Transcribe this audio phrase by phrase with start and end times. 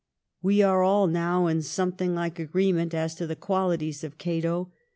[0.41, 4.71] We are all now in something like agreement as to the qualities of' Cato.'